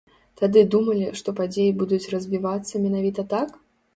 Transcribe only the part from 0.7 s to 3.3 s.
думалі, што падзеі будуць развівацца менавіта